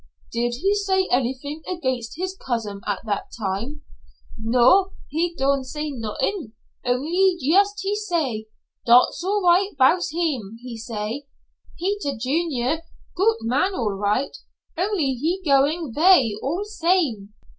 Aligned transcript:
"Did 0.31 0.55
he 0.61 0.73
say 0.73 1.07
anything 1.11 1.61
against 1.71 2.17
his 2.17 2.35
cousin 2.35 2.81
at 2.87 3.01
that 3.05 3.25
time?" 3.39 3.83
"No, 4.35 4.93
he 5.09 5.35
don' 5.37 5.63
say 5.63 5.91
not'ing, 5.91 6.53
only 6.83 7.35
yust 7.39 7.81
he 7.83 7.95
say, 7.95 8.47
'dot's 8.83 9.23
all 9.23 9.43
right 9.45 9.73
bouts 9.77 10.09
heem,' 10.09 10.57
he 10.63 10.75
say, 10.75 11.27
'Peter 11.77 12.17
Junior 12.17 12.81
goot 13.15 13.37
man 13.41 13.75
all 13.75 13.91
right, 13.93 14.35
only 14.75 15.13
he 15.13 15.39
goin' 15.45 15.93
vay 15.93 16.31
all 16.41 16.63
same.'" 16.65 17.35